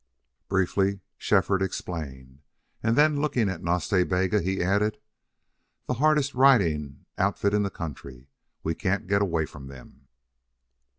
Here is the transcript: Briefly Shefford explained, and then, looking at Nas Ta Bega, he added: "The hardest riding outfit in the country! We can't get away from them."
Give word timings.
Briefly 0.47 1.01
Shefford 1.19 1.61
explained, 1.61 2.41
and 2.81 2.95
then, 2.95 3.21
looking 3.21 3.49
at 3.49 3.61
Nas 3.61 3.87
Ta 3.87 4.03
Bega, 4.03 4.41
he 4.41 4.63
added: 4.63 4.97
"The 5.85 5.93
hardest 6.01 6.33
riding 6.33 7.05
outfit 7.19 7.53
in 7.53 7.61
the 7.61 7.69
country! 7.69 8.27
We 8.63 8.73
can't 8.73 9.05
get 9.05 9.21
away 9.21 9.45
from 9.45 9.67
them." 9.67 10.07